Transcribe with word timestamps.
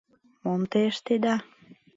Мом 0.43 0.61
те 0.71 0.79
ыштеда? 0.91 1.35